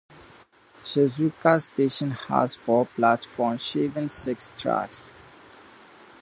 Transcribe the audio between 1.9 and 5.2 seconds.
has four platforms serving six tracks.